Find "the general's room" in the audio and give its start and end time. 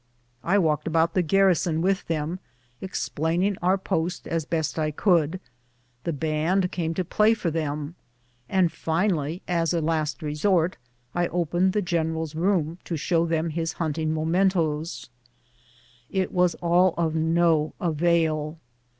11.73-12.79